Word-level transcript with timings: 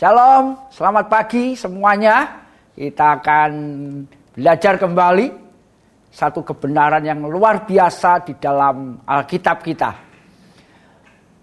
Shalom, 0.00 0.72
selamat 0.72 1.12
pagi 1.12 1.52
semuanya. 1.52 2.40
Kita 2.72 3.20
akan 3.20 3.52
belajar 4.32 4.80
kembali 4.80 5.28
satu 6.08 6.40
kebenaran 6.40 7.04
yang 7.04 7.20
luar 7.28 7.68
biasa 7.68 8.24
di 8.24 8.32
dalam 8.40 8.96
Alkitab 9.04 9.60
kita. 9.60 9.92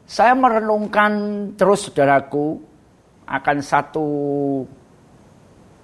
Saya 0.10 0.34
merenungkan 0.34 1.14
terus 1.54 1.86
saudaraku 1.86 2.58
akan 3.30 3.58
satu 3.62 4.08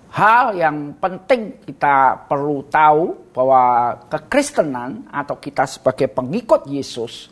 hal 0.09 0.57
yang 0.57 0.97
penting 0.97 1.61
kita 1.69 2.25
perlu 2.25 2.65
tahu 2.73 3.37
bahwa 3.37 3.93
kekristenan 4.09 5.13
atau 5.13 5.37
kita 5.37 5.69
sebagai 5.69 6.09
pengikut 6.09 6.65
Yesus 6.65 7.29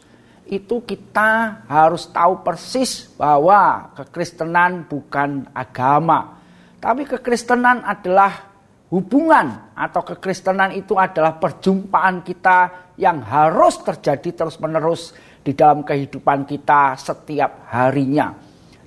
itu 0.49 0.83
kita 0.83 1.63
harus 1.69 2.09
tahu 2.09 2.41
persis 2.41 3.07
bahwa 3.15 3.93
kekristenan 3.95 4.89
bukan 4.89 5.47
agama. 5.53 6.41
Tapi 6.81 7.05
kekristenan 7.05 7.85
adalah 7.85 8.51
hubungan 8.91 9.71
atau 9.77 10.01
kekristenan 10.03 10.75
itu 10.75 10.99
adalah 10.99 11.39
perjumpaan 11.39 12.25
kita 12.25 12.91
yang 12.99 13.23
harus 13.23 13.79
terjadi 13.85 14.43
terus-menerus 14.43 15.15
di 15.41 15.55
dalam 15.55 15.87
kehidupan 15.87 16.43
kita 16.43 16.99
setiap 16.99 17.71
harinya. 17.71 18.35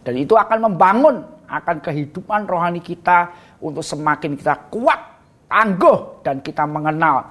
Dan 0.05 0.21
itu 0.21 0.37
akan 0.37 0.69
membangun 0.69 1.17
akan 1.49 1.77
kehidupan 1.81 2.45
rohani 2.45 2.85
kita 2.85 3.33
untuk 3.65 3.81
semakin 3.81 4.37
kita 4.37 4.69
kuat, 4.69 5.01
tangguh 5.49 6.21
dan 6.21 6.45
kita 6.45 6.69
mengenal 6.69 7.25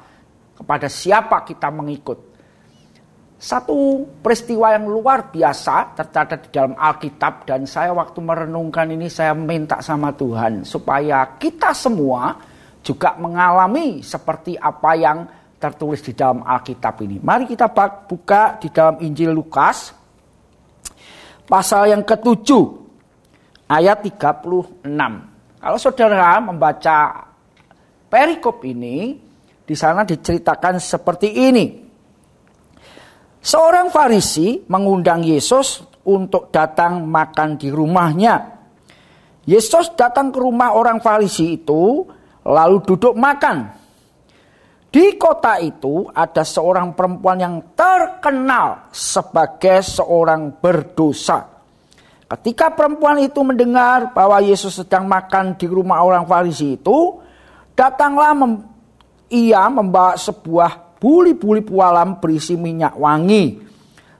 kepada 0.57 0.89
siapa 0.89 1.45
kita 1.45 1.69
mengikut 1.69 2.32
satu 3.43 4.07
peristiwa 4.23 4.71
yang 4.71 4.87
luar 4.87 5.27
biasa 5.27 5.99
tercatat 5.99 6.47
di 6.47 6.49
dalam 6.55 6.79
Alkitab 6.79 7.43
dan 7.43 7.67
saya 7.67 7.91
waktu 7.91 8.23
merenungkan 8.23 8.87
ini 8.87 9.11
saya 9.11 9.35
minta 9.35 9.83
sama 9.83 10.15
Tuhan 10.15 10.63
supaya 10.63 11.35
kita 11.35 11.75
semua 11.75 12.39
juga 12.79 13.19
mengalami 13.19 13.99
seperti 13.99 14.55
apa 14.55 14.95
yang 14.95 15.27
tertulis 15.59 15.99
di 15.99 16.15
dalam 16.15 16.39
Alkitab 16.39 17.03
ini. 17.03 17.19
Mari 17.19 17.43
kita 17.51 17.67
buka 18.07 18.63
di 18.63 18.71
dalam 18.71 19.03
Injil 19.03 19.35
Lukas 19.35 19.91
pasal 21.43 21.91
yang 21.91 22.07
ketujuh 22.07 22.63
ayat 23.67 24.07
36. 24.07 24.87
Kalau 25.59 25.79
saudara 25.83 26.39
membaca 26.39 27.27
perikop 28.07 28.63
ini 28.63 29.19
di 29.67 29.75
sana 29.75 30.07
diceritakan 30.07 30.79
seperti 30.79 31.27
ini. 31.51 31.82
Seorang 33.43 33.91
Farisi 33.91 34.63
mengundang 34.71 35.19
Yesus 35.19 35.83
untuk 36.07 36.47
datang 36.47 37.03
makan 37.03 37.59
di 37.59 37.67
rumahnya. 37.67 38.39
Yesus 39.43 39.91
datang 39.99 40.31
ke 40.31 40.39
rumah 40.39 40.71
orang 40.71 41.03
Farisi 41.03 41.59
itu, 41.59 42.07
lalu 42.47 42.79
duduk 42.87 43.11
makan. 43.19 43.67
Di 44.87 45.19
kota 45.19 45.59
itu 45.59 46.07
ada 46.15 46.47
seorang 46.47 46.95
perempuan 46.95 47.35
yang 47.43 47.55
terkenal 47.75 48.87
sebagai 48.95 49.83
seorang 49.83 50.63
berdosa. 50.63 51.43
Ketika 52.31 52.71
perempuan 52.71 53.19
itu 53.19 53.43
mendengar 53.43 54.15
bahwa 54.15 54.39
Yesus 54.39 54.79
sedang 54.79 55.03
makan 55.03 55.59
di 55.59 55.67
rumah 55.67 55.99
orang 55.99 56.23
Farisi 56.23 56.79
itu, 56.79 57.19
datanglah 57.75 58.31
mem 58.31 58.63
ia 59.27 59.65
membawa 59.67 60.15
sebuah 60.15 60.82
buli-buli 61.03 61.59
pualam 61.59 62.23
berisi 62.23 62.55
minyak 62.55 62.95
wangi. 62.95 63.59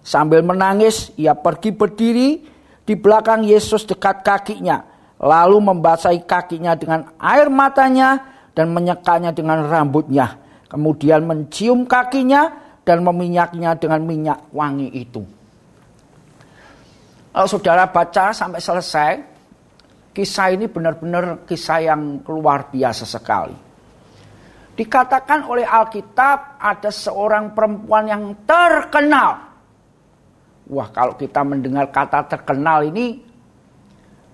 Sambil 0.03 0.43
menangis, 0.43 1.15
ia 1.15 1.31
pergi 1.31 1.71
berdiri 1.71 2.43
di 2.83 2.93
belakang 2.99 3.47
Yesus 3.47 3.87
dekat 3.87 4.19
kakinya, 4.19 4.83
lalu 5.15 5.63
membasahi 5.63 6.27
kakinya 6.27 6.75
dengan 6.75 7.07
air 7.23 7.47
matanya 7.47 8.19
dan 8.51 8.75
menyekanya 8.75 9.31
dengan 9.31 9.63
rambutnya. 9.63 10.35
Kemudian 10.67 11.23
mencium 11.23 11.87
kakinya 11.87 12.51
dan 12.83 12.99
meminyaknya 13.07 13.79
dengan 13.79 14.03
minyak 14.03 14.51
wangi 14.51 14.91
itu. 14.91 15.23
Kalau 17.31 17.47
saudara 17.47 17.87
baca 17.87 18.35
sampai 18.35 18.59
selesai, 18.59 19.11
kisah 20.11 20.51
ini 20.51 20.67
benar-benar 20.67 21.47
kisah 21.47 21.79
yang 21.79 22.19
luar 22.27 22.67
biasa 22.67 23.07
sekali. 23.07 23.72
Dikatakan 24.73 25.45
oleh 25.45 25.69
Alkitab 25.69 26.57
ada 26.57 26.89
seorang 26.89 27.53
perempuan 27.53 28.09
yang 28.09 28.23
terkenal. 28.41 29.53
Wah 30.73 30.89
kalau 30.89 31.13
kita 31.13 31.45
mendengar 31.45 31.93
kata 31.93 32.25
terkenal 32.25 32.81
ini 32.89 33.21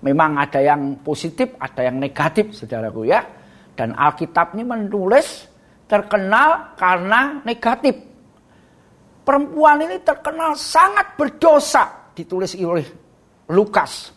memang 0.00 0.40
ada 0.40 0.64
yang 0.64 0.96
positif, 1.04 1.52
ada 1.60 1.84
yang 1.84 2.00
negatif 2.00 2.56
saudaraku 2.56 3.04
ya. 3.04 3.20
Dan 3.76 3.92
Alkitab 3.92 4.56
ini 4.56 4.64
menulis 4.64 5.44
terkenal 5.84 6.72
karena 6.76 7.44
negatif. 7.44 7.96
Perempuan 9.20 9.84
ini 9.84 10.00
terkenal 10.00 10.56
sangat 10.56 11.20
berdosa 11.20 12.12
ditulis 12.16 12.56
oleh 12.56 12.88
Lukas. 13.52 14.08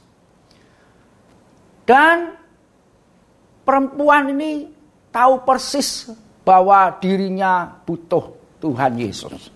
Dan 1.83 2.31
perempuan 3.67 4.31
ini 4.31 4.72
tahu 5.13 5.45
persis 5.45 6.09
bahwa 6.41 6.89
dirinya 6.97 7.69
butuh 7.85 8.33
Tuhan 8.57 8.97
Yesus. 8.97 9.53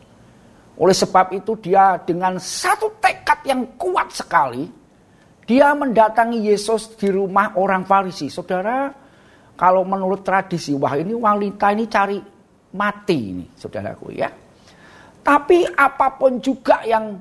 Oleh 0.78 0.94
sebab 0.94 1.34
itu 1.34 1.58
dia 1.58 1.98
dengan 2.06 2.38
satu 2.38 3.02
tekad 3.02 3.42
yang 3.50 3.66
kuat 3.82 4.14
sekali, 4.14 4.70
dia 5.50 5.74
mendatangi 5.74 6.46
Yesus 6.46 6.94
di 6.94 7.10
rumah 7.10 7.58
orang 7.58 7.82
Farisi. 7.82 8.30
Saudara, 8.30 8.94
kalau 9.58 9.82
menurut 9.82 10.22
tradisi, 10.22 10.78
wah 10.78 10.94
ini 10.94 11.18
wanita 11.18 11.74
ini 11.74 11.90
cari 11.90 12.22
mati 12.78 13.18
ini, 13.34 13.46
saudaraku 13.58 14.14
ya. 14.14 14.30
Tapi 15.26 15.66
apa 15.66 16.08
pun 16.14 16.38
juga 16.38 16.86
yang 16.86 17.18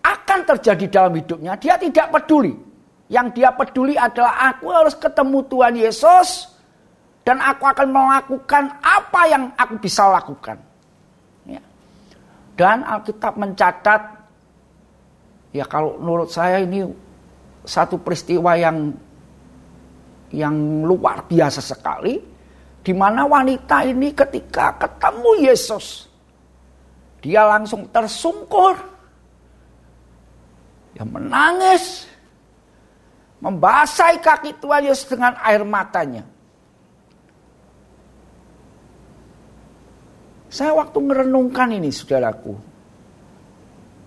akan 0.00 0.40
terjadi 0.54 0.86
dalam 0.88 1.12
hidupnya, 1.12 1.60
dia 1.60 1.76
tidak 1.76 2.08
peduli. 2.08 2.65
Yang 3.06 3.38
dia 3.38 3.54
peduli 3.54 3.94
adalah 3.94 4.50
aku 4.50 4.66
harus 4.70 4.94
ketemu 4.98 5.38
Tuhan 5.46 5.74
Yesus 5.78 6.50
dan 7.26 7.42
aku 7.42 7.66
akan 7.66 7.88
melakukan 7.90 8.64
apa 8.82 9.20
yang 9.26 9.50
aku 9.58 9.78
bisa 9.82 10.06
lakukan. 10.10 10.58
Ya. 11.46 11.62
Dan 12.54 12.86
Alkitab 12.86 13.34
mencatat, 13.38 14.02
ya 15.54 15.66
kalau 15.66 15.98
menurut 15.98 16.30
saya 16.30 16.62
ini 16.62 16.86
satu 17.66 17.98
peristiwa 17.98 18.54
yang 18.54 18.94
yang 20.30 20.86
luar 20.86 21.26
biasa 21.26 21.62
sekali, 21.62 22.18
di 22.82 22.94
mana 22.94 23.26
wanita 23.26 23.82
ini 23.86 24.14
ketika 24.14 24.78
ketemu 24.78 25.50
Yesus, 25.50 26.06
dia 27.22 27.42
langsung 27.42 27.90
tersungkur, 27.90 28.74
ya 30.94 31.02
menangis, 31.02 32.06
membasahi 33.40 34.18
kaki 34.24 34.56
Tuhan 34.60 34.88
Yesus 34.88 35.06
dengan 35.08 35.36
air 35.44 35.62
matanya. 35.66 36.24
Saya 40.48 40.72
waktu 40.72 40.98
merenungkan 41.04 41.68
ini 41.74 41.92
saudaraku. 41.92 42.56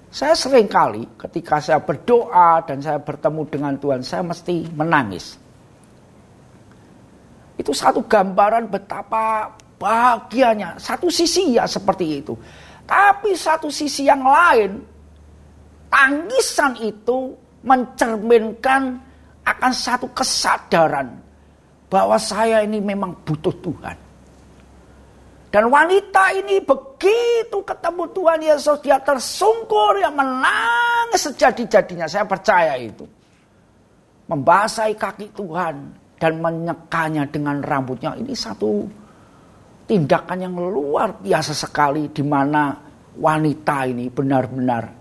Saya 0.09 0.34
sering 0.34 0.66
kali 0.66 1.06
ketika 1.22 1.62
saya 1.62 1.78
berdoa 1.78 2.66
dan 2.66 2.81
saya 2.81 2.97
bertemu 2.97 3.41
dengan 3.45 3.73
Tuhan, 3.78 4.01
saya 4.01 4.25
mesti 4.25 4.66
menangis. 4.73 5.38
Itu 7.53 7.69
satu 7.69 8.01
gambaran 8.01 8.66
betapa 8.73 9.53
bahagianya. 9.78 10.81
Satu 10.81 11.13
sisi 11.13 11.53
ya 11.53 11.70
seperti 11.70 12.25
itu. 12.25 12.34
Tapi 12.90 13.37
satu 13.37 13.70
sisi 13.70 14.09
yang 14.09 14.25
lain, 14.25 14.82
tangisan 15.93 16.73
itu 16.82 17.37
mencerminkan 17.61 19.09
akan 19.55 19.72
satu 19.73 20.07
kesadaran 20.13 21.17
bahwa 21.90 22.17
saya 22.22 22.61
ini 22.61 22.78
memang 22.78 23.17
butuh 23.25 23.53
Tuhan. 23.59 23.97
Dan 25.49 25.66
wanita 25.73 26.29
ini 26.37 26.61
begitu 26.61 27.66
ketemu 27.66 28.03
Tuhan 28.13 28.41
Yesus 28.46 28.78
dia 28.85 29.01
tersungkur 29.01 29.97
yang 29.97 30.13
menangis 30.13 31.25
sejadi-jadinya. 31.25 32.05
Saya 32.05 32.29
percaya 32.29 32.78
itu. 32.78 33.09
Membasahi 34.29 34.93
kaki 34.93 35.34
Tuhan 35.34 35.75
dan 36.22 36.37
menyekanya 36.37 37.25
dengan 37.25 37.66
rambutnya. 37.66 38.13
Ini 38.13 38.29
satu 38.37 38.85
tindakan 39.90 40.37
yang 40.37 40.53
luar 40.53 41.17
biasa 41.17 41.57
sekali 41.57 42.13
di 42.13 42.22
mana 42.22 42.78
wanita 43.17 43.90
ini 43.90 44.05
benar-benar 44.13 44.98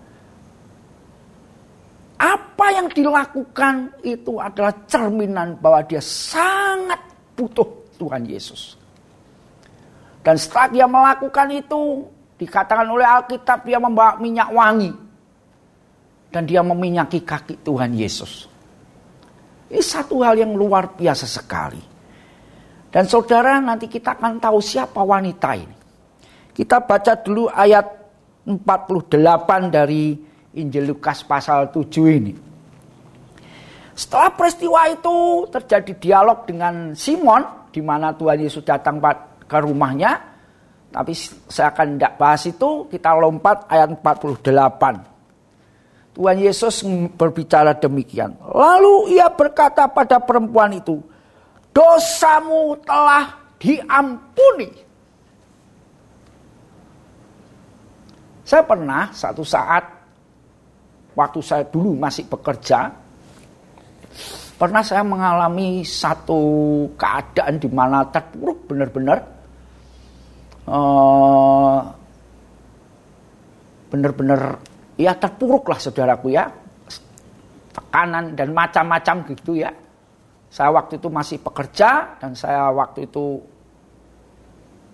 apa 2.19 2.65
yang 2.75 2.91
dilakukan 2.91 4.03
itu 4.03 4.43
adalah 4.43 4.75
cerminan 4.91 5.55
bahwa 5.55 5.79
dia 5.87 6.03
sangat 6.03 6.99
butuh 7.39 7.95
Tuhan 7.95 8.27
Yesus. 8.27 8.75
Dan 10.19 10.35
setelah 10.35 10.67
dia 10.67 10.85
melakukan 10.85 11.47
itu, 11.55 12.03
dikatakan 12.35 12.91
oleh 12.91 13.07
Alkitab 13.07 13.63
dia 13.63 13.79
membawa 13.79 14.19
minyak 14.19 14.51
wangi. 14.51 14.91
Dan 16.29 16.43
dia 16.43 16.59
meminyaki 16.59 17.23
kaki 17.23 17.63
Tuhan 17.63 17.95
Yesus. 17.95 18.45
Ini 19.71 19.79
satu 19.79 20.19
hal 20.21 20.37
yang 20.37 20.53
luar 20.53 20.91
biasa 20.93 21.25
sekali. 21.25 21.81
Dan 22.91 23.07
saudara 23.07 23.57
nanti 23.63 23.87
kita 23.87 24.19
akan 24.19 24.43
tahu 24.43 24.59
siapa 24.59 24.99
wanita 24.99 25.49
ini. 25.55 25.77
Kita 26.51 26.83
baca 26.83 27.15
dulu 27.15 27.47
ayat 27.47 27.85
48 28.43 29.71
dari 29.71 30.28
Injil 30.57 30.89
Lukas 30.89 31.21
pasal 31.21 31.69
7 31.69 32.09
ini. 32.09 32.33
Setelah 33.93 34.31
peristiwa 34.31 34.87
itu 34.87 35.45
terjadi 35.51 35.93
dialog 35.99 36.47
dengan 36.47 36.95
Simon 36.95 37.67
di 37.69 37.83
mana 37.83 38.15
Tuhan 38.15 38.39
Yesus 38.39 38.63
datang 38.63 39.03
ke 39.45 39.57
rumahnya. 39.59 40.31
Tapi 40.89 41.13
saya 41.45 41.69
akan 41.69 41.99
tidak 41.99 42.17
bahas 42.17 42.49
itu, 42.49 42.89
kita 42.89 43.13
lompat 43.13 43.69
ayat 43.69 43.93
48. 43.93 46.17
Tuhan 46.17 46.37
Yesus 46.41 46.81
berbicara 47.13 47.77
demikian. 47.77 48.33
Lalu 48.41 49.13
ia 49.13 49.29
berkata 49.29 49.85
pada 49.85 50.17
perempuan 50.17 50.73
itu, 50.73 50.97
dosamu 51.69 52.73
telah 52.81 53.37
diampuni. 53.61 54.73
Saya 58.41 58.65
pernah 58.65 59.13
satu 59.13 59.45
saat 59.45 59.98
waktu 61.19 61.43
saya 61.43 61.67
dulu 61.67 61.99
masih 61.99 62.31
bekerja, 62.31 62.87
pernah 64.55 64.79
saya 64.79 65.03
mengalami 65.03 65.83
satu 65.83 66.39
keadaan 66.95 67.59
di 67.59 67.67
mana 67.67 68.07
terpuruk 68.07 68.71
benar-benar 68.71 69.19
uh, 70.67 71.79
benar-benar 73.91 74.59
ya 74.95 75.11
terpuruk 75.19 75.67
lah 75.67 75.79
saudaraku 75.79 76.31
ya 76.31 76.47
tekanan 77.69 78.35
dan 78.35 78.51
macam-macam 78.51 79.15
gitu 79.35 79.59
ya. 79.59 79.71
Saya 80.49 80.73
waktu 80.73 80.97
itu 80.97 81.07
masih 81.13 81.37
pekerja 81.45 82.17
dan 82.17 82.33
saya 82.33 82.73
waktu 82.73 83.05
itu 83.05 83.37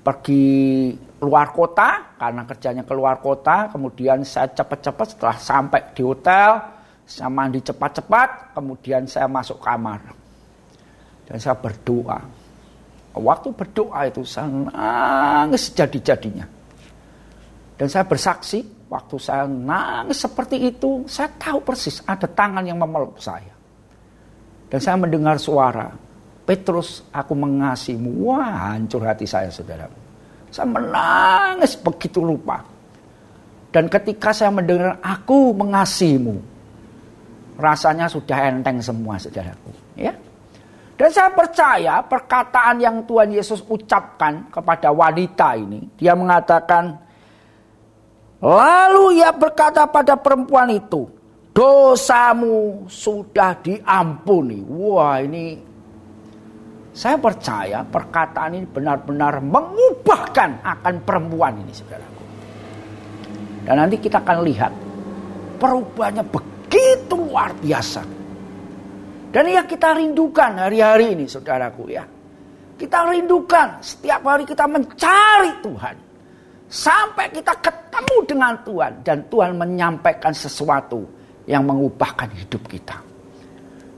pergi 0.06 0.94
luar 1.18 1.50
kota 1.50 2.14
karena 2.22 2.46
kerjanya 2.46 2.84
keluar 2.86 3.18
kota. 3.18 3.74
Kemudian 3.74 4.22
saya 4.22 4.54
cepat-cepat 4.54 5.18
setelah 5.18 5.38
sampai 5.42 5.82
di 5.98 6.06
hotel, 6.06 6.62
saya 7.10 7.34
mandi 7.34 7.66
cepat-cepat, 7.66 8.54
kemudian 8.54 9.10
saya 9.10 9.26
masuk 9.26 9.58
kamar. 9.58 10.06
Dan 11.26 11.42
saya 11.42 11.58
berdoa. 11.58 12.22
Waktu 13.18 13.50
berdoa 13.58 14.06
itu 14.06 14.22
saya 14.22 14.46
nangis 14.46 15.74
jadi-jadinya. 15.74 16.46
Dan 17.76 17.88
saya 17.90 18.06
bersaksi, 18.06 18.62
waktu 18.88 19.16
saya 19.18 19.50
nangis 19.50 20.22
seperti 20.22 20.70
itu, 20.70 21.04
saya 21.10 21.34
tahu 21.34 21.66
persis 21.66 22.06
ada 22.06 22.30
tangan 22.30 22.62
yang 22.62 22.78
memeluk 22.78 23.18
saya. 23.18 23.52
Dan 24.70 24.80
saya 24.80 24.96
mendengar 25.00 25.40
suara, 25.40 25.90
Petrus 26.46 27.02
aku 27.10 27.34
mengasihimu. 27.34 28.30
Wah 28.30 28.72
hancur 28.72 29.02
hati 29.02 29.26
saya 29.26 29.50
saudara. 29.50 29.90
Saya 30.54 30.70
menangis 30.70 31.74
begitu 31.76 32.22
lupa. 32.22 32.62
Dan 33.74 33.92
ketika 33.92 34.32
saya 34.32 34.54
mendengar 34.54 34.96
aku 35.04 35.52
mengasihimu, 35.52 36.38
rasanya 37.60 38.08
sudah 38.08 38.48
enteng 38.48 38.80
semua 38.80 39.20
saudaraku. 39.20 39.74
Ya. 40.00 40.16
Dan 40.96 41.12
saya 41.12 41.28
percaya 41.28 42.00
perkataan 42.00 42.80
yang 42.80 43.04
Tuhan 43.04 43.36
Yesus 43.36 43.60
ucapkan 43.68 44.48
kepada 44.48 44.96
wanita 44.96 45.60
ini. 45.60 45.84
Dia 46.00 46.16
mengatakan, 46.16 47.04
Lalu 48.40 49.20
ia 49.20 49.34
berkata 49.36 49.90
pada 49.90 50.16
perempuan 50.16 50.72
itu, 50.72 51.10
dosamu 51.52 52.86
sudah 52.88 53.58
diampuni. 53.60 54.64
Wah 54.64 55.20
ini 55.20 55.60
saya 56.96 57.20
percaya 57.20 57.84
perkataan 57.84 58.56
ini 58.56 58.68
benar-benar 58.72 59.44
mengubahkan 59.44 60.64
akan 60.64 60.96
perempuan 61.04 61.60
ini 61.60 61.76
saudaraku. 61.76 62.24
Dan 63.68 63.76
nanti 63.84 64.00
kita 64.00 64.24
akan 64.24 64.38
lihat 64.48 64.72
perubahannya 65.60 66.24
begitu 66.24 67.20
luar 67.20 67.52
biasa. 67.60 68.00
Dan 69.28 69.44
yang 69.52 69.68
kita 69.68 69.92
rindukan 69.92 70.56
hari-hari 70.56 71.20
ini 71.20 71.28
saudaraku 71.28 71.92
ya. 71.92 72.08
Kita 72.80 73.12
rindukan 73.12 73.84
setiap 73.84 74.24
hari 74.24 74.48
kita 74.48 74.64
mencari 74.64 75.52
Tuhan. 75.60 75.96
Sampai 76.72 77.28
kita 77.28 77.60
ketemu 77.60 78.18
dengan 78.24 78.56
Tuhan. 78.64 79.04
Dan 79.04 79.28
Tuhan 79.28 79.52
menyampaikan 79.60 80.32
sesuatu 80.32 81.04
yang 81.44 81.68
mengubahkan 81.68 82.32
hidup 82.32 82.64
kita. 82.72 83.15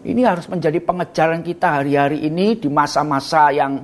Ini 0.08 0.24
harus 0.24 0.48
menjadi 0.48 0.80
pengejaran 0.80 1.44
kita 1.44 1.84
hari-hari 1.84 2.24
ini 2.24 2.56
di 2.56 2.72
masa-masa 2.72 3.52
yang 3.52 3.84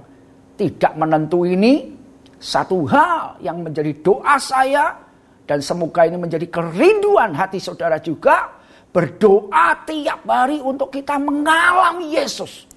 tidak 0.55 0.95
menentu 0.95 1.43
ini. 1.43 1.91
Satu 2.39 2.87
hal 2.87 3.43
yang 3.43 3.59
menjadi 3.59 3.91
doa 3.99 4.39
saya 4.39 4.95
dan 5.43 5.59
semoga 5.59 6.07
ini 6.07 6.15
menjadi 6.15 6.47
kerinduan 6.47 7.35
hati 7.35 7.59
saudara 7.59 7.99
juga. 7.99 8.55
Berdoa 8.93 9.83
tiap 9.83 10.23
hari 10.23 10.63
untuk 10.63 10.93
kita 10.95 11.19
mengalami 11.19 12.15
Yesus. 12.15 12.69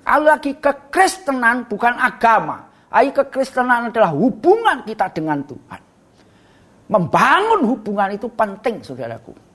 Kalau 0.00 0.32
lagi 0.32 0.56
kekristenan 0.56 1.68
bukan 1.68 2.00
agama. 2.00 2.64
Ayo 2.92 3.12
kekristenan 3.12 3.92
adalah 3.92 4.14
hubungan 4.14 4.86
kita 4.88 5.10
dengan 5.12 5.44
Tuhan. 5.44 5.80
Membangun 6.88 7.60
hubungan 7.66 8.14
itu 8.14 8.30
penting 8.32 8.80
saudaraku. 8.80 9.51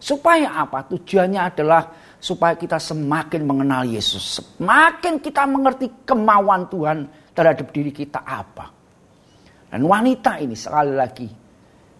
Supaya 0.00 0.64
apa? 0.64 0.80
Tujuannya 0.88 1.40
adalah 1.44 1.92
supaya 2.16 2.56
kita 2.56 2.80
semakin 2.80 3.44
mengenal 3.44 3.84
Yesus. 3.84 4.40
Semakin 4.40 5.20
kita 5.20 5.44
mengerti 5.44 6.08
kemauan 6.08 6.64
Tuhan 6.72 7.04
terhadap 7.36 7.68
diri 7.68 7.92
kita 7.92 8.24
apa. 8.24 8.72
Dan 9.68 9.84
wanita 9.84 10.40
ini 10.40 10.56
sekali 10.56 10.96
lagi. 10.96 11.28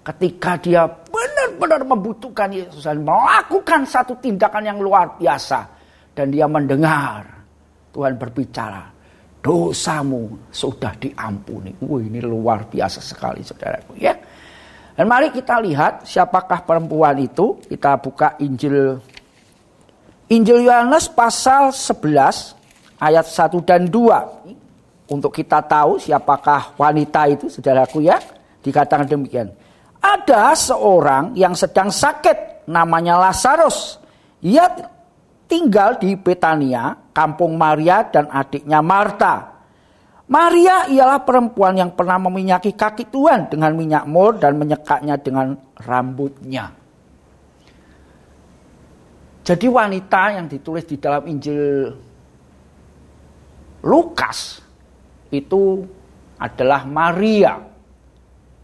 Ketika 0.00 0.56
dia 0.56 0.88
benar-benar 0.88 1.84
membutuhkan 1.84 2.48
Yesus 2.48 2.88
dan 2.88 3.04
melakukan 3.04 3.84
satu 3.84 4.16
tindakan 4.16 4.64
yang 4.64 4.78
luar 4.80 5.20
biasa. 5.20 5.78
Dan 6.16 6.32
dia 6.32 6.48
mendengar 6.48 7.22
Tuhan 7.92 8.16
berbicara. 8.16 8.88
Dosamu 9.40 10.48
sudah 10.52 10.92
diampuni. 11.00 11.72
Wah 11.84 12.00
ini 12.00 12.20
luar 12.20 12.64
biasa 12.68 13.00
sekali 13.00 13.40
saudaraku 13.40 13.96
ya. 13.96 14.12
Dan 15.00 15.08
mari 15.08 15.32
kita 15.32 15.56
lihat 15.64 16.04
siapakah 16.04 16.60
perempuan 16.60 17.16
itu. 17.16 17.56
Kita 17.64 17.96
buka 17.96 18.36
Injil 18.36 19.00
Injil 20.28 20.68
Yohanes 20.68 21.08
pasal 21.08 21.72
11 21.72 23.00
ayat 23.00 23.24
1 23.24 23.64
dan 23.64 23.88
2. 23.88 25.08
Untuk 25.08 25.32
kita 25.32 25.64
tahu 25.64 25.96
siapakah 25.96 26.76
wanita 26.76 27.32
itu, 27.32 27.48
saudaraku 27.48 28.04
ya. 28.04 28.20
Dikatakan 28.60 29.08
demikian. 29.08 29.48
Ada 30.04 30.52
seorang 30.52 31.32
yang 31.32 31.56
sedang 31.56 31.88
sakit, 31.88 32.68
namanya 32.68 33.16
Lazarus. 33.24 33.96
Ia 34.44 34.68
tinggal 35.48 35.96
di 35.96 36.12
Betania, 36.12 36.92
kampung 37.16 37.56
Maria 37.56 38.04
dan 38.04 38.28
adiknya 38.28 38.84
Marta. 38.84 39.59
Maria 40.30 40.86
ialah 40.86 41.26
perempuan 41.26 41.74
yang 41.74 41.90
pernah 41.98 42.14
meminyaki 42.22 42.78
kaki 42.78 43.10
Tuhan 43.10 43.50
dengan 43.50 43.74
minyak 43.74 44.06
mur 44.06 44.38
dan 44.38 44.54
menyekaknya 44.54 45.18
dengan 45.18 45.58
rambutnya. 45.74 46.70
Jadi 49.42 49.66
wanita 49.66 50.22
yang 50.38 50.46
ditulis 50.46 50.86
di 50.86 51.02
dalam 51.02 51.26
Injil 51.26 51.90
Lukas 53.82 54.62
itu 55.34 55.82
adalah 56.38 56.86
Maria 56.86 57.58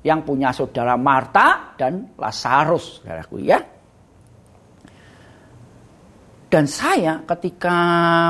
yang 0.07 0.23
punya 0.23 0.55
saudara 0.55 0.95
Marta 0.95 1.75
dan 1.75 2.15
Lazarus, 2.15 3.03
ya. 3.43 3.59
Dan 6.47 6.65
saya 6.71 7.27
ketika 7.27 7.75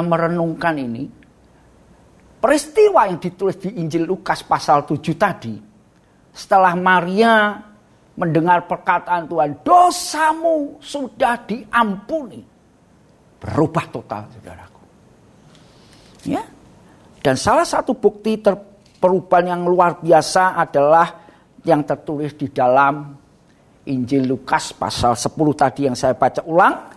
merenungkan 0.01 0.81
ini, 0.81 1.05
Peristiwa 2.47 3.11
yang 3.11 3.19
ditulis 3.19 3.59
di 3.59 3.75
Injil 3.83 4.07
Lukas 4.07 4.47
pasal 4.47 4.87
7 4.87 5.03
tadi, 5.19 5.59
setelah 6.31 6.79
Maria 6.79 7.59
mendengar 8.15 8.71
perkataan 8.71 9.27
Tuhan, 9.27 9.67
dosamu 9.67 10.79
sudah 10.79 11.43
diampuni. 11.43 12.39
Berubah 13.43 13.91
total, 13.91 14.31
saudaraku. 14.31 14.83
Ya. 16.23 16.47
Dan 17.19 17.35
salah 17.35 17.67
satu 17.67 17.99
bukti 17.99 18.39
perubahan 19.03 19.59
yang 19.59 19.63
luar 19.67 19.99
biasa 19.99 20.55
adalah 20.55 21.27
yang 21.67 21.83
tertulis 21.83 22.39
di 22.39 22.47
dalam 22.55 23.11
Injil 23.91 24.23
Lukas 24.23 24.71
pasal 24.71 25.19
10 25.19 25.35
tadi 25.59 25.91
yang 25.91 25.99
saya 25.99 26.15
baca 26.15 26.47
ulang. 26.47 26.95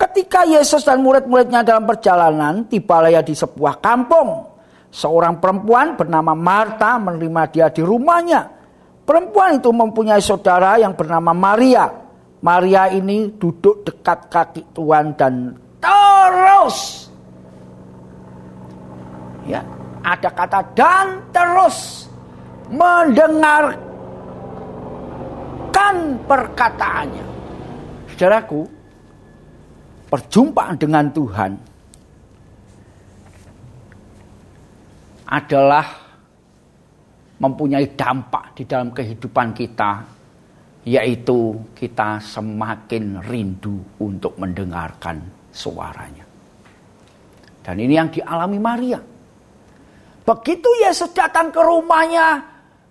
Ketika 0.00 0.48
Yesus 0.48 0.88
dan 0.88 1.04
murid-muridnya 1.04 1.68
dalam 1.68 1.84
perjalanan, 1.84 2.64
tibalah 2.64 3.20
di 3.20 3.36
sebuah 3.36 3.76
kampung 3.84 4.49
Seorang 4.90 5.38
perempuan 5.38 5.94
bernama 5.94 6.34
Marta 6.34 6.98
menerima 6.98 7.42
dia 7.54 7.70
di 7.70 7.78
rumahnya. 7.78 8.50
Perempuan 9.06 9.62
itu 9.62 9.70
mempunyai 9.70 10.18
saudara 10.18 10.78
yang 10.82 10.98
bernama 10.98 11.30
Maria. 11.30 11.86
Maria 12.42 12.90
ini 12.90 13.30
duduk 13.38 13.86
dekat 13.86 14.26
kaki 14.26 14.62
Tuhan 14.74 15.14
dan 15.14 15.54
terus. 15.78 17.06
Ya, 19.46 19.62
ada 20.02 20.30
kata 20.30 20.60
dan 20.74 21.22
terus 21.30 22.10
mendengarkan 22.70 23.78
perkataannya. 26.26 27.26
Saudaraku, 28.14 28.66
perjumpaan 30.10 30.74
dengan 30.78 31.06
Tuhan 31.14 31.69
adalah 35.30 35.86
mempunyai 37.40 37.94
dampak 37.94 38.58
di 38.58 38.66
dalam 38.66 38.90
kehidupan 38.90 39.54
kita, 39.54 40.02
yaitu 40.84 41.56
kita 41.72 42.18
semakin 42.20 43.22
rindu 43.24 43.78
untuk 44.02 44.36
mendengarkan 44.36 45.22
suaranya. 45.54 46.26
Dan 47.62 47.76
ini 47.78 47.94
yang 47.94 48.10
dialami 48.10 48.58
Maria. 48.58 49.00
Begitu 50.20 50.68
Yesus 50.84 51.14
datang 51.16 51.48
ke 51.48 51.60
rumahnya, 51.62 52.42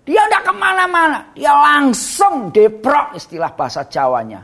dia 0.08 0.26
tidak 0.26 0.50
ke 0.50 0.54
mana-mana. 0.56 1.20
Dia 1.38 1.54
langsung 1.54 2.50
deprok 2.50 3.14
istilah 3.14 3.54
bahasa 3.54 3.86
Jawanya. 3.86 4.42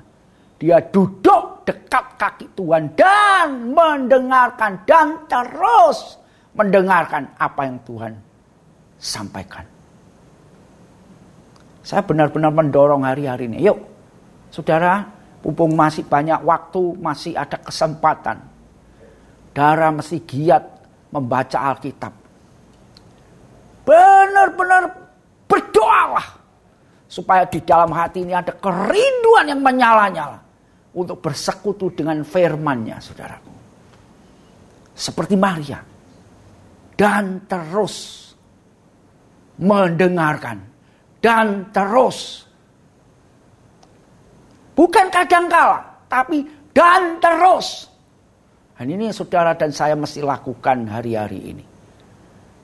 Dia 0.56 0.80
duduk 0.80 1.66
dekat 1.66 2.16
kaki 2.16 2.48
Tuhan 2.56 2.94
dan 2.94 3.74
mendengarkan 3.74 4.86
dan 4.88 5.28
terus 5.28 6.25
mendengarkan 6.56 7.36
apa 7.36 7.68
yang 7.68 7.78
Tuhan 7.84 8.14
sampaikan. 8.96 9.68
Saya 11.86 12.02
benar-benar 12.02 12.50
mendorong 12.50 13.06
hari-hari 13.06 13.46
ini. 13.46 13.62
Yuk, 13.62 13.78
saudara, 14.50 15.06
mumpung 15.46 15.78
masih 15.78 16.02
banyak 16.08 16.42
waktu, 16.42 16.98
masih 16.98 17.38
ada 17.38 17.62
kesempatan. 17.62 18.42
Darah 19.54 19.94
mesti 19.94 20.18
giat 20.26 20.64
membaca 21.14 21.58
Alkitab. 21.62 22.14
Benar-benar 23.86 24.84
berdoalah. 25.46 26.42
Supaya 27.06 27.46
di 27.46 27.62
dalam 27.62 27.94
hati 27.94 28.26
ini 28.26 28.34
ada 28.34 28.52
kerinduan 28.52 29.46
yang 29.46 29.62
menyala-nyala. 29.62 30.42
Untuk 30.96 31.22
bersekutu 31.22 31.94
dengan 31.94 32.26
firmannya, 32.26 32.98
saudaraku. 32.98 33.54
Seperti 34.96 35.36
Maria 35.38 35.95
dan 36.96 37.44
terus 37.48 38.28
mendengarkan 39.60 40.60
dan 41.24 41.68
terus 41.72 42.44
bukan 44.75 45.08
kadang 45.12 45.48
kala 45.48 45.80
tapi 46.12 46.44
dan 46.75 47.20
terus 47.24 47.88
dan 48.75 48.88
ini 48.92 49.12
saudara 49.16 49.56
dan 49.56 49.72
saya 49.72 49.96
mesti 49.96 50.20
lakukan 50.20 50.84
hari-hari 50.88 51.56
ini 51.56 51.66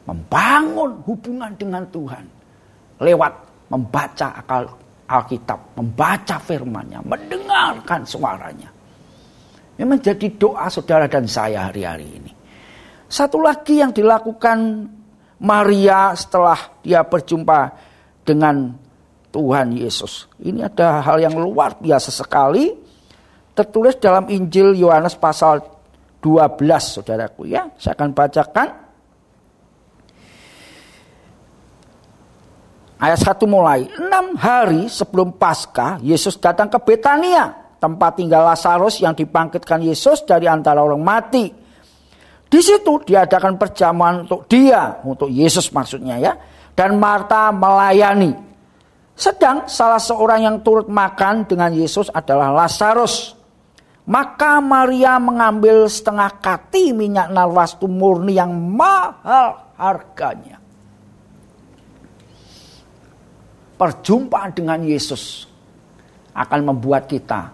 membangun 0.07 0.99
hubungan 1.07 1.55
dengan 1.55 1.87
Tuhan 1.87 2.25
lewat 2.99 3.33
membaca 3.71 4.27
akal 4.35 4.67
Alkitab, 5.11 5.75
membaca 5.75 6.39
firman-Nya, 6.39 7.03
mendengarkan 7.03 8.07
suaranya. 8.07 8.71
Ini 9.75 9.83
menjadi 9.83 10.27
doa 10.39 10.71
saudara 10.71 11.03
dan 11.11 11.27
saya 11.27 11.67
hari-hari 11.67 12.07
ini. 12.07 12.31
Satu 13.11 13.43
lagi 13.43 13.83
yang 13.83 13.91
dilakukan 13.91 14.87
Maria 15.43 16.15
setelah 16.15 16.55
dia 16.79 17.03
berjumpa 17.03 17.75
dengan 18.23 18.71
Tuhan 19.35 19.75
Yesus. 19.75 20.31
Ini 20.39 20.71
ada 20.71 21.03
hal 21.03 21.19
yang 21.19 21.35
luar 21.35 21.75
biasa 21.75 22.07
sekali. 22.07 22.71
Tertulis 23.51 23.99
dalam 23.99 24.31
Injil 24.31 24.79
Yohanes 24.79 25.19
pasal 25.19 25.59
12 26.23 26.55
saudaraku 26.79 27.51
ya. 27.51 27.67
Saya 27.75 27.99
akan 27.99 28.09
bacakan. 28.15 28.67
Ayat 32.95 33.19
1 33.19 33.43
mulai. 33.43 33.91
Enam 33.91 34.39
hari 34.39 34.87
sebelum 34.87 35.35
Paskah, 35.35 35.99
Yesus 35.99 36.39
datang 36.39 36.71
ke 36.71 36.79
Betania. 36.79 37.75
Tempat 37.81 38.23
tinggal 38.23 38.47
Lazarus 38.47 39.03
yang 39.03 39.11
dibangkitkan 39.11 39.83
Yesus 39.83 40.23
dari 40.23 40.47
antara 40.47 40.79
orang 40.79 41.03
mati. 41.03 41.59
Di 42.51 42.59
situ 42.59 42.99
diadakan 43.07 43.55
perjamuan 43.55 44.27
untuk 44.27 44.43
dia, 44.51 44.99
untuk 45.07 45.31
Yesus 45.31 45.71
maksudnya 45.71 46.19
ya. 46.19 46.35
Dan 46.75 46.99
Marta 46.99 47.47
melayani. 47.55 48.35
Sedang 49.15 49.71
salah 49.71 50.03
seorang 50.03 50.43
yang 50.43 50.57
turut 50.59 50.91
makan 50.91 51.47
dengan 51.47 51.71
Yesus 51.71 52.11
adalah 52.11 52.51
Lazarus. 52.51 53.39
Maka 54.03 54.59
Maria 54.59 55.15
mengambil 55.15 55.87
setengah 55.87 56.27
kati 56.43 56.91
minyak 56.91 57.31
narwastu 57.31 57.87
murni 57.87 58.35
yang 58.35 58.51
mahal 58.51 59.71
harganya. 59.79 60.59
Perjumpaan 63.79 64.51
dengan 64.51 64.83
Yesus 64.83 65.47
akan 66.35 66.59
membuat 66.67 67.07
kita 67.07 67.47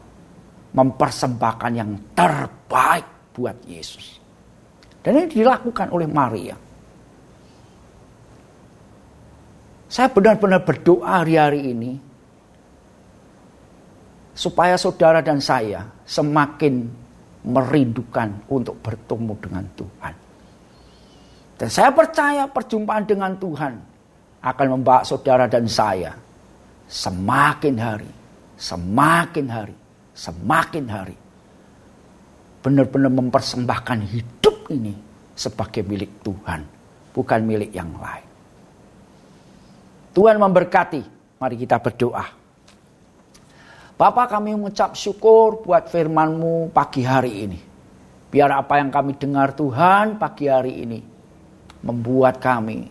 mempersembahkan 0.74 1.72
yang 1.78 1.92
terbaik 2.18 3.06
buat 3.38 3.58
Yesus. 3.70 4.27
Dan 5.08 5.24
ini 5.24 5.40
dilakukan 5.40 5.88
oleh 5.96 6.04
Maria. 6.04 6.52
Saya 9.88 10.12
benar-benar 10.12 10.68
berdoa 10.68 11.24
hari-hari 11.24 11.64
ini 11.72 11.96
supaya 14.36 14.76
saudara 14.76 15.24
dan 15.24 15.40
saya 15.40 15.88
semakin 16.04 16.92
merindukan 17.48 18.52
untuk 18.52 18.84
bertemu 18.84 19.34
dengan 19.40 19.64
Tuhan. 19.80 20.14
Dan 21.56 21.70
saya 21.72 21.96
percaya 21.96 22.44
perjumpaan 22.52 23.08
dengan 23.08 23.32
Tuhan 23.40 23.74
akan 24.44 24.68
membawa 24.76 25.08
saudara 25.08 25.48
dan 25.48 25.72
saya 25.72 26.12
semakin 26.84 27.80
hari, 27.80 28.12
semakin 28.60 29.48
hari, 29.48 29.76
semakin 30.12 30.86
hari 30.92 31.27
benar-benar 32.68 33.08
mempersembahkan 33.16 34.00
hidup 34.12 34.68
ini 34.76 34.92
sebagai 35.32 35.88
milik 35.88 36.20
Tuhan, 36.20 36.68
bukan 37.16 37.40
milik 37.48 37.72
yang 37.72 37.96
lain. 37.96 38.28
Tuhan 40.12 40.36
memberkati, 40.36 41.02
mari 41.40 41.56
kita 41.56 41.80
berdoa. 41.80 42.28
Bapak 43.96 44.28
kami 44.28 44.52
mengucap 44.60 45.00
syukur 45.00 45.64
buat 45.64 45.88
firman-Mu 45.88 46.76
pagi 46.76 47.08
hari 47.08 47.48
ini. 47.48 47.60
Biar 48.28 48.52
apa 48.52 48.84
yang 48.84 48.92
kami 48.92 49.16
dengar 49.16 49.56
Tuhan 49.56 50.20
pagi 50.20 50.52
hari 50.52 50.84
ini 50.84 51.00
membuat 51.88 52.44
kami 52.44 52.84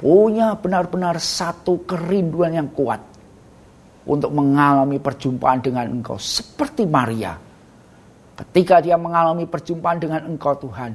punya 0.00 0.56
benar-benar 0.56 1.20
satu 1.20 1.84
kerinduan 1.84 2.56
yang 2.56 2.72
kuat 2.72 3.17
untuk 4.08 4.32
mengalami 4.32 4.96
perjumpaan 4.96 5.60
dengan 5.60 5.86
Engkau 5.92 6.16
seperti 6.16 6.88
Maria 6.88 7.48
Ketika 8.38 8.78
dia 8.78 8.94
mengalami 8.94 9.50
perjumpaan 9.50 9.98
dengan 9.98 10.22
engkau 10.30 10.54
Tuhan, 10.54 10.94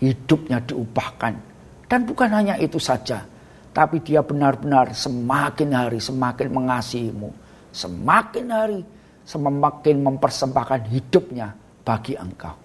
hidupnya 0.00 0.56
diubahkan. 0.64 1.36
Dan 1.84 2.08
bukan 2.08 2.32
hanya 2.32 2.56
itu 2.56 2.80
saja, 2.80 3.28
tapi 3.76 4.00
dia 4.00 4.24
benar-benar 4.24 4.96
semakin 4.96 5.68
hari 5.76 6.00
semakin 6.00 6.48
mengasihimu. 6.48 7.28
Semakin 7.68 8.46
hari 8.48 8.80
semakin 9.28 10.00
mempersembahkan 10.00 10.88
hidupnya 10.88 11.52
bagi 11.84 12.16
engkau. 12.16 12.56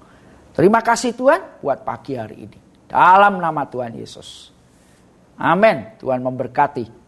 Terima 0.56 0.80
kasih 0.80 1.12
Tuhan 1.12 1.60
buat 1.60 1.84
pagi 1.84 2.16
hari 2.16 2.48
ini. 2.48 2.60
Dalam 2.88 3.44
nama 3.44 3.68
Tuhan 3.68 3.92
Yesus. 4.00 4.56
Amin. 5.36 6.00
Tuhan 6.00 6.24
memberkati. 6.24 7.03